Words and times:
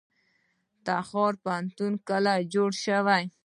تخار 0.85 1.33
پوهنتون 1.43 1.93
کله 2.09 2.33
جوړ 2.53 2.69
شو؟ 2.83 2.99